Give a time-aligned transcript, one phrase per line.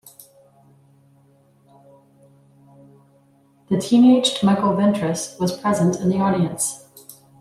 [3.69, 6.87] The teenaged Michael Ventris was present in the audience.